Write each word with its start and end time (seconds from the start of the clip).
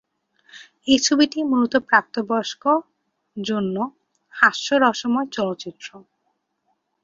এই 0.87 0.99
ছবিটি 0.99 1.39
মূলত 1.43 1.73
প্রাপ্তবয়স্ক 1.89 2.63
জন্য 3.37 3.75
হাস্যরসময় 4.33 5.27
চলচ্চিত্র। 5.31 5.87